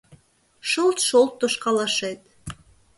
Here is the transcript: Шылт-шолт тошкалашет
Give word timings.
Шылт-шолт 0.69 1.33
тошкалашет 1.39 2.19